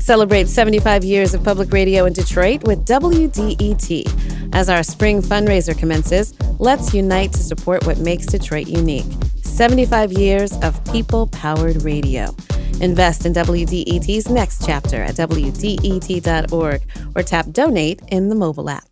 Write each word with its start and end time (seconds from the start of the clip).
Celebrate 0.00 0.48
75 0.48 1.04
years 1.04 1.34
of 1.34 1.44
public 1.44 1.70
radio 1.72 2.06
in 2.06 2.14
Detroit 2.14 2.64
with 2.64 2.86
WDET. 2.86 4.54
As 4.54 4.70
our 4.70 4.82
spring 4.82 5.20
fundraiser 5.20 5.78
commences, 5.78 6.32
let's 6.58 6.94
unite 6.94 7.32
to 7.32 7.38
support 7.38 7.86
what 7.86 7.98
makes 7.98 8.24
Detroit 8.24 8.66
unique. 8.66 9.04
75 9.42 10.12
years 10.12 10.56
of 10.62 10.82
people 10.86 11.26
powered 11.26 11.82
radio. 11.82 12.34
Invest 12.80 13.26
in 13.26 13.34
WDET's 13.34 14.30
next 14.30 14.64
chapter 14.64 15.02
at 15.02 15.16
WDET.org 15.16 16.82
or 17.14 17.22
tap 17.22 17.50
donate 17.50 18.00
in 18.08 18.30
the 18.30 18.34
mobile 18.34 18.70
app. 18.70 18.88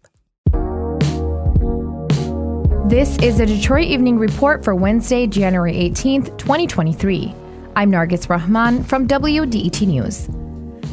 This 2.91 3.17
is 3.19 3.39
the 3.39 3.47
Detroit 3.47 3.87
Evening 3.87 4.19
Report 4.19 4.63
for 4.63 4.75
Wednesday, 4.75 5.27
January 5.27 5.73
18th, 5.73 6.37
2023. 6.37 7.35
I'm 7.77 7.91
Nargis 7.91 8.29
Rahman 8.29 8.85
from 8.85 9.09
WDET 9.09 9.87
News. 9.87 10.29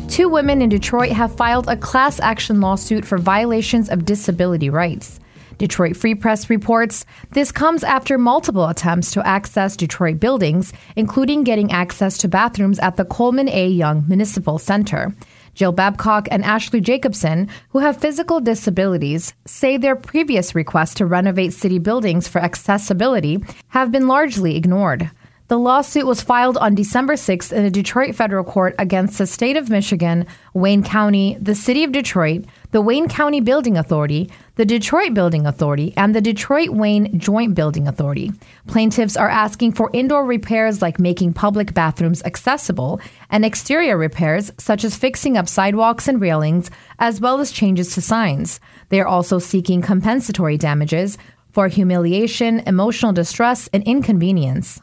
Two 0.09 0.29
women 0.29 0.61
in 0.61 0.69
Detroit 0.69 1.11
have 1.11 1.35
filed 1.35 1.67
a 1.67 1.75
class 1.75 2.19
action 2.19 2.61
lawsuit 2.61 3.05
for 3.05 3.17
violations 3.17 3.89
of 3.89 4.05
disability 4.05 4.69
rights. 4.69 5.19
Detroit 5.57 5.95
Free 5.95 6.15
Press 6.15 6.49
reports 6.49 7.05
this 7.31 7.51
comes 7.51 7.83
after 7.83 8.17
multiple 8.17 8.67
attempts 8.67 9.11
to 9.11 9.25
access 9.25 9.75
Detroit 9.75 10.19
buildings, 10.19 10.73
including 10.95 11.43
getting 11.43 11.71
access 11.71 12.17
to 12.19 12.27
bathrooms 12.27 12.79
at 12.79 12.97
the 12.97 13.05
Coleman 13.05 13.49
A. 13.49 13.67
Young 13.67 14.05
Municipal 14.07 14.57
Center. 14.57 15.13
Jill 15.53 15.71
Babcock 15.71 16.27
and 16.31 16.43
Ashley 16.43 16.81
Jacobson, 16.81 17.49
who 17.69 17.79
have 17.79 17.97
physical 17.97 18.41
disabilities, 18.41 19.33
say 19.45 19.77
their 19.77 19.95
previous 19.95 20.53
requests 20.53 20.95
to 20.95 21.05
renovate 21.05 21.53
city 21.53 21.79
buildings 21.79 22.27
for 22.27 22.39
accessibility 22.39 23.41
have 23.69 23.91
been 23.91 24.07
largely 24.07 24.57
ignored. 24.57 25.09
The 25.47 25.59
lawsuit 25.59 26.07
was 26.07 26.23
filed 26.23 26.57
on 26.57 26.73
December 26.73 27.13
6th 27.13 27.53
in 27.53 27.65
a 27.65 27.69
Detroit 27.69 28.15
federal 28.15 28.43
court 28.43 28.73
against 28.79 29.19
the 29.19 29.27
state 29.27 29.55
of 29.57 29.69
Michigan, 29.69 30.25
Wayne 30.55 30.81
County, 30.81 31.37
the 31.39 31.53
city 31.53 31.83
of 31.83 31.91
Detroit, 31.91 32.45
the 32.71 32.81
Wayne 32.81 33.07
County 33.07 33.41
Building 33.41 33.77
Authority, 33.77 34.31
the 34.55 34.65
Detroit 34.65 35.13
Building 35.13 35.45
Authority, 35.45 35.93
and 35.97 36.15
the 36.15 36.21
Detroit 36.21 36.69
Wayne 36.69 37.19
Joint 37.19 37.53
Building 37.53 37.87
Authority. 37.87 38.31
Plaintiffs 38.65 39.15
are 39.15 39.29
asking 39.29 39.73
for 39.73 39.91
indoor 39.93 40.25
repairs 40.25 40.81
like 40.81 40.99
making 40.99 41.33
public 41.33 41.75
bathrooms 41.75 42.23
accessible 42.23 42.99
and 43.29 43.45
exterior 43.45 43.99
repairs 43.99 44.51
such 44.57 44.83
as 44.83 44.97
fixing 44.97 45.37
up 45.37 45.47
sidewalks 45.47 46.07
and 46.07 46.19
railings, 46.19 46.71
as 46.97 47.21
well 47.21 47.39
as 47.39 47.51
changes 47.51 47.93
to 47.93 48.01
signs. 48.01 48.59
They 48.89 48.99
are 48.99 49.07
also 49.07 49.37
seeking 49.37 49.83
compensatory 49.83 50.57
damages 50.57 51.19
for 51.51 51.67
humiliation, 51.67 52.61
emotional 52.61 53.13
distress, 53.13 53.69
and 53.71 53.83
inconvenience. 53.83 54.81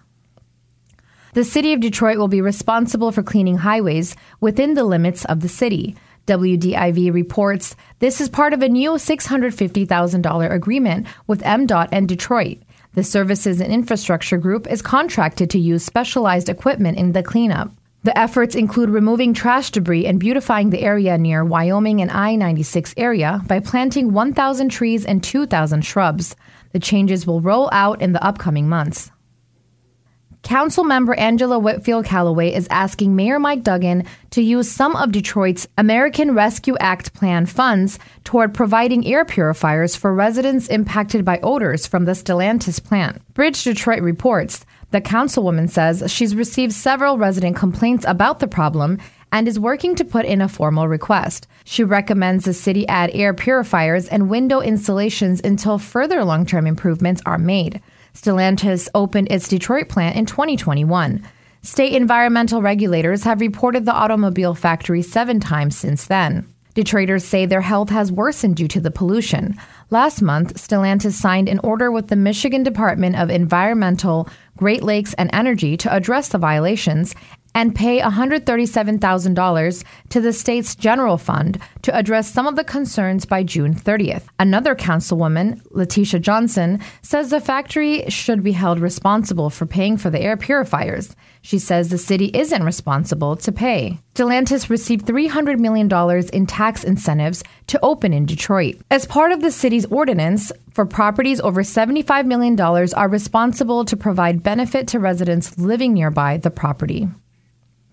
The 1.34 1.44
city 1.44 1.72
of 1.72 1.80
Detroit 1.80 2.18
will 2.18 2.28
be 2.28 2.42
responsible 2.42 3.10
for 3.10 3.22
cleaning 3.22 3.56
highways 3.56 4.16
within 4.40 4.74
the 4.74 4.84
limits 4.84 5.24
of 5.24 5.40
the 5.40 5.48
city. 5.48 5.96
WDIV 6.26 7.10
reports 7.10 7.74
this 8.00 8.20
is 8.20 8.28
part 8.28 8.52
of 8.52 8.60
a 8.60 8.68
new 8.68 8.90
$650,000 8.92 10.50
agreement 10.50 11.06
with 11.26 11.40
MDOT 11.40 11.88
and 11.90 12.06
Detroit. 12.06 12.58
The 12.92 13.02
Services 13.02 13.62
and 13.62 13.72
Infrastructure 13.72 14.36
Group 14.36 14.70
is 14.70 14.82
contracted 14.82 15.48
to 15.50 15.58
use 15.58 15.82
specialized 15.82 16.50
equipment 16.50 16.98
in 16.98 17.12
the 17.12 17.22
cleanup. 17.22 17.72
The 18.02 18.18
efforts 18.18 18.54
include 18.54 18.90
removing 18.90 19.32
trash 19.32 19.70
debris 19.70 20.04
and 20.04 20.20
beautifying 20.20 20.68
the 20.68 20.82
area 20.82 21.16
near 21.16 21.46
Wyoming 21.46 22.02
and 22.02 22.10
I 22.10 22.34
96 22.34 22.92
area 22.98 23.40
by 23.46 23.60
planting 23.60 24.12
1,000 24.12 24.68
trees 24.68 25.06
and 25.06 25.24
2,000 25.24 25.80
shrubs. 25.80 26.36
The 26.72 26.78
changes 26.78 27.26
will 27.26 27.40
roll 27.40 27.70
out 27.72 28.02
in 28.02 28.12
the 28.12 28.22
upcoming 28.22 28.68
months. 28.68 29.11
Council 30.42 30.82
member 30.82 31.14
Angela 31.14 31.58
Whitfield 31.58 32.04
Calloway 32.04 32.52
is 32.52 32.66
asking 32.68 33.14
Mayor 33.14 33.38
Mike 33.38 33.62
Duggan 33.62 34.04
to 34.30 34.42
use 34.42 34.68
some 34.68 34.96
of 34.96 35.12
Detroit's 35.12 35.68
American 35.78 36.34
Rescue 36.34 36.76
Act 36.80 37.14
plan 37.14 37.46
funds 37.46 37.98
toward 38.24 38.52
providing 38.52 39.06
air 39.06 39.24
purifiers 39.24 39.94
for 39.94 40.12
residents 40.12 40.66
impacted 40.66 41.24
by 41.24 41.38
odors 41.44 41.86
from 41.86 42.06
the 42.06 42.12
Stellantis 42.12 42.82
plant. 42.82 43.22
Bridge 43.34 43.62
Detroit 43.62 44.02
reports 44.02 44.66
the 44.90 45.00
councilwoman 45.00 45.70
says 45.70 46.10
she's 46.10 46.34
received 46.34 46.72
several 46.72 47.18
resident 47.18 47.56
complaints 47.56 48.04
about 48.06 48.40
the 48.40 48.48
problem 48.48 48.98
and 49.30 49.48
is 49.48 49.58
working 49.58 49.94
to 49.94 50.04
put 50.04 50.26
in 50.26 50.42
a 50.42 50.48
formal 50.48 50.86
request. 50.88 51.46
She 51.64 51.84
recommends 51.84 52.44
the 52.44 52.52
city 52.52 52.86
add 52.88 53.10
air 53.14 53.32
purifiers 53.32 54.08
and 54.08 54.28
window 54.28 54.60
installations 54.60 55.40
until 55.42 55.78
further 55.78 56.24
long 56.24 56.44
term 56.44 56.66
improvements 56.66 57.22
are 57.24 57.38
made. 57.38 57.80
Stellantis 58.14 58.88
opened 58.94 59.28
its 59.30 59.48
Detroit 59.48 59.88
plant 59.88 60.16
in 60.16 60.26
2021. 60.26 61.26
State 61.62 61.92
environmental 61.92 62.60
regulators 62.60 63.24
have 63.24 63.40
reported 63.40 63.84
the 63.84 63.92
automobile 63.92 64.54
factory 64.54 65.02
seven 65.02 65.40
times 65.40 65.76
since 65.76 66.06
then. 66.06 66.46
Detroiters 66.74 67.22
say 67.22 67.44
their 67.44 67.60
health 67.60 67.90
has 67.90 68.10
worsened 68.10 68.56
due 68.56 68.68
to 68.68 68.80
the 68.80 68.90
pollution. 68.90 69.54
Last 69.90 70.22
month, 70.22 70.54
Stellantis 70.54 71.12
signed 71.12 71.48
an 71.48 71.60
order 71.62 71.92
with 71.92 72.08
the 72.08 72.16
Michigan 72.16 72.62
Department 72.62 73.16
of 73.16 73.28
Environmental, 73.28 74.28
Great 74.56 74.82
Lakes, 74.82 75.12
and 75.14 75.28
Energy 75.32 75.76
to 75.76 75.94
address 75.94 76.28
the 76.28 76.38
violations 76.38 77.14
and 77.54 77.74
pay 77.74 78.00
$137,000 78.00 79.84
to 80.10 80.20
the 80.20 80.32
state's 80.32 80.74
general 80.74 81.18
fund 81.18 81.58
to 81.82 81.96
address 81.96 82.30
some 82.30 82.46
of 82.46 82.56
the 82.56 82.64
concerns 82.64 83.24
by 83.24 83.42
June 83.42 83.74
30th. 83.74 84.24
Another 84.38 84.74
councilwoman, 84.74 85.62
Latisha 85.68 86.20
Johnson, 86.20 86.80
says 87.02 87.30
the 87.30 87.40
factory 87.40 88.04
should 88.08 88.42
be 88.42 88.52
held 88.52 88.78
responsible 88.78 89.50
for 89.50 89.66
paying 89.66 89.96
for 89.96 90.10
the 90.10 90.20
air 90.20 90.36
purifiers. 90.36 91.14
She 91.42 91.58
says 91.58 91.88
the 91.88 91.98
city 91.98 92.26
isn't 92.26 92.62
responsible 92.62 93.36
to 93.36 93.50
pay. 93.50 93.98
Stellantis 94.14 94.70
received 94.70 95.06
$300 95.06 95.58
million 95.58 95.90
in 96.32 96.46
tax 96.46 96.84
incentives 96.84 97.42
to 97.66 97.80
open 97.82 98.12
in 98.12 98.26
Detroit. 98.26 98.76
As 98.90 99.06
part 99.06 99.32
of 99.32 99.40
the 99.40 99.50
city's 99.50 99.86
ordinance, 99.86 100.52
for 100.72 100.86
properties 100.86 101.40
over 101.40 101.62
$75 101.62 102.26
million 102.26 102.58
are 102.60 103.08
responsible 103.08 103.84
to 103.86 103.96
provide 103.96 104.42
benefit 104.42 104.88
to 104.88 104.98
residents 104.98 105.58
living 105.58 105.94
nearby 105.94 106.36
the 106.36 106.50
property. 106.50 107.08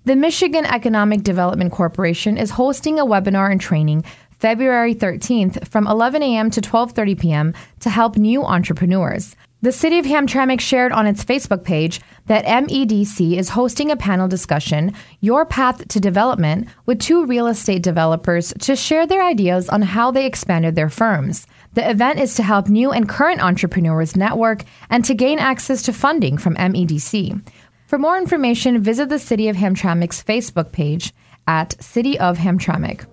The 0.09 0.15
Michigan 0.15 0.65
Economic 0.65 1.21
Development 1.21 1.71
Corporation 1.71 2.35
is 2.35 2.49
hosting 2.49 2.99
a 2.99 3.05
webinar 3.05 3.51
and 3.51 3.61
training 3.61 4.03
February 4.31 4.95
13th 4.95 5.67
from 5.67 5.85
11 5.85 6.23
a.m. 6.23 6.49
to 6.49 6.61
12:30 6.61 7.19
p.m. 7.19 7.53
to 7.81 7.91
help 7.91 8.17
new 8.17 8.43
entrepreneurs. 8.43 9.35
The 9.61 9.71
City 9.71 9.99
of 9.99 10.07
Hamtramck 10.07 10.61
shared 10.61 10.93
on 10.93 11.05
its 11.05 11.23
Facebook 11.23 11.63
page 11.63 12.01
that 12.25 12.45
MEDC 12.45 13.37
is 13.37 13.49
hosting 13.49 13.91
a 13.91 13.97
panel 13.97 14.27
discussion, 14.27 14.93
Your 15.19 15.45
Path 15.45 15.87
to 15.89 15.99
Development, 15.99 16.67
with 16.87 16.99
two 16.99 17.27
real 17.27 17.45
estate 17.45 17.83
developers 17.83 18.51
to 18.61 18.75
share 18.75 19.05
their 19.05 19.21
ideas 19.21 19.69
on 19.69 19.83
how 19.83 20.09
they 20.09 20.25
expanded 20.25 20.73
their 20.73 20.89
firms. 20.89 21.45
The 21.73 21.87
event 21.87 22.19
is 22.19 22.33
to 22.35 22.43
help 22.43 22.67
new 22.67 22.89
and 22.89 23.07
current 23.07 23.43
entrepreneurs 23.43 24.15
network 24.15 24.63
and 24.89 25.05
to 25.05 25.13
gain 25.13 25.37
access 25.37 25.83
to 25.83 25.93
funding 25.93 26.39
from 26.39 26.55
MEDC. 26.55 27.39
For 27.89 27.97
more 27.97 28.19
information, 28.19 28.83
visit 28.83 29.09
the 29.09 29.17
City 29.17 29.47
of 29.47 29.55
Hamtramck's 29.55 30.23
Facebook 30.23 30.71
page 30.71 31.11
at 31.47 31.75
City 31.83 32.19
of 32.19 32.37
Hamtramck. 32.37 33.07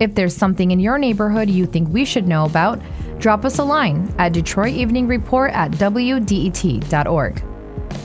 If 0.00 0.16
there's 0.16 0.34
something 0.34 0.72
in 0.72 0.80
your 0.80 0.98
neighborhood 0.98 1.48
you 1.48 1.66
think 1.66 1.88
we 1.90 2.04
should 2.04 2.26
know 2.26 2.44
about, 2.44 2.82
drop 3.20 3.44
us 3.44 3.60
a 3.60 3.62
line 3.62 4.12
at 4.18 4.32
Detroit 4.32 4.74
Evening 4.74 5.06
Report 5.06 5.52
at 5.52 5.70
WDET.org. 5.70 7.44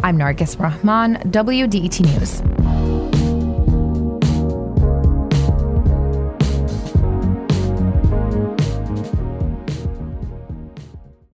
I'm 0.04 0.20
Nargis 0.20 0.60
Rahman, 0.60 1.16
WDET 1.32 2.02
News. 2.02 2.63